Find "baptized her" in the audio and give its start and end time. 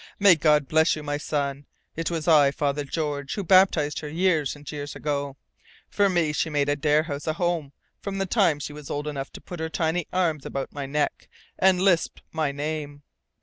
3.43-4.09